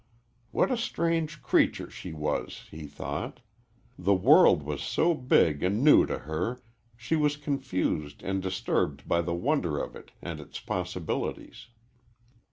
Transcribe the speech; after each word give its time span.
What 0.49 0.71
a 0.71 0.77
strange 0.77 1.43
creature 1.43 1.91
she 1.91 2.11
was, 2.11 2.65
he 2.71 2.87
thought. 2.87 3.39
The 3.99 4.15
world 4.15 4.63
was 4.63 4.81
so 4.81 5.13
big 5.13 5.61
and 5.61 5.83
new 5.83 6.07
to 6.07 6.17
her, 6.17 6.59
she 6.97 7.15
was 7.15 7.37
confused 7.37 8.23
and 8.23 8.41
disturbed 8.41 9.07
by 9.07 9.21
the 9.21 9.35
wonder 9.35 9.77
of 9.77 9.95
it 9.95 10.09
and 10.19 10.39
its 10.39 10.59
possibilities. 10.59 11.67